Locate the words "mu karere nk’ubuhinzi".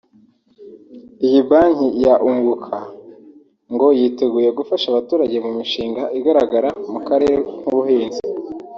6.91-8.21